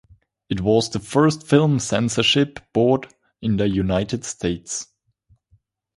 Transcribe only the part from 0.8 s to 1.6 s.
the first